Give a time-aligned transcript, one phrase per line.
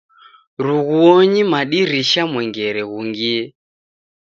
[0.65, 3.41] Rughuonyi madirisha mwengere ghungie.